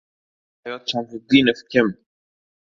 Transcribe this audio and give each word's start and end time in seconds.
Hayot 0.63 0.87
Shamsutdinov 0.91 1.61
kim? 1.71 1.87